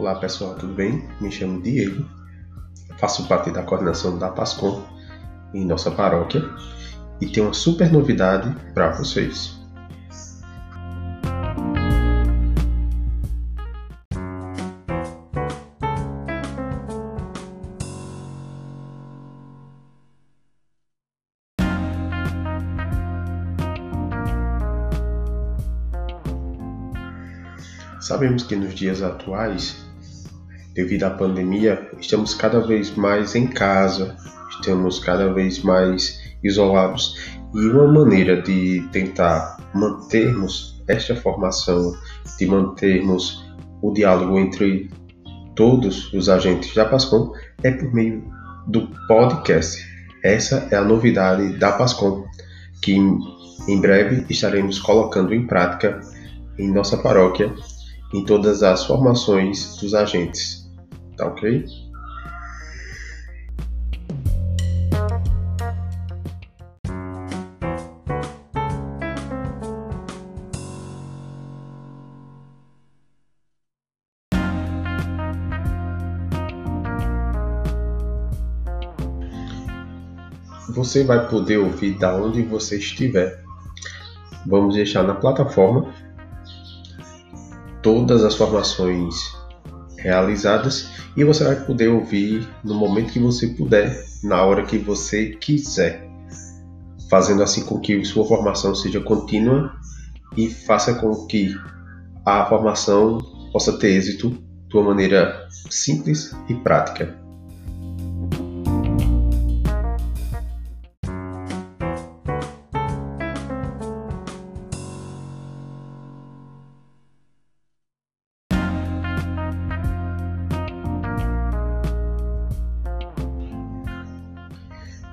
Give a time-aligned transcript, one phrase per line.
[0.00, 1.06] Olá pessoal, tudo bem?
[1.20, 2.06] Me chamo Diego,
[2.96, 4.82] faço parte da coordenação da PASCOM
[5.52, 6.42] em nossa paróquia
[7.20, 9.60] e tenho uma super novidade para vocês.
[28.00, 29.89] Sabemos que nos dias atuais,
[30.74, 34.16] devido à pandemia, estamos cada vez mais em casa,
[34.50, 37.16] estamos cada vez mais isolados
[37.54, 41.92] e uma maneira de tentar mantermos esta formação,
[42.38, 43.44] de mantermos
[43.82, 44.90] o diálogo entre
[45.54, 47.32] todos os agentes da PASCOM
[47.62, 48.24] é por meio
[48.66, 49.84] do podcast.
[50.22, 52.24] Essa é a novidade da PASCOM,
[52.82, 56.00] que em breve estaremos colocando em prática
[56.58, 57.54] em nossa paróquia
[58.12, 60.68] em todas as formações dos agentes.
[61.16, 61.64] Tá ok?
[80.70, 83.44] Você vai poder ouvir da onde você estiver.
[84.46, 85.92] Vamos deixar na plataforma
[87.82, 89.14] todas as formações
[89.98, 95.30] realizadas e você vai poder ouvir no momento que você puder, na hora que você
[95.30, 96.08] quiser,
[97.10, 99.72] fazendo assim com que sua formação seja contínua
[100.36, 101.54] e faça com que
[102.24, 103.18] a formação
[103.52, 104.30] possa ter êxito
[104.68, 107.19] de uma maneira simples e prática.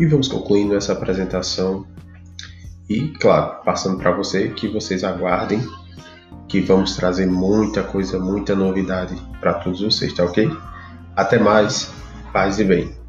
[0.00, 1.86] E vamos concluindo essa apresentação.
[2.88, 5.60] E, claro, passando para você que vocês aguardem
[6.48, 10.50] que vamos trazer muita coisa, muita novidade para todos vocês, tá ok?
[11.14, 11.92] Até mais,
[12.32, 12.99] paz e bem.